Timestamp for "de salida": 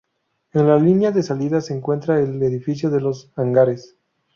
1.11-1.61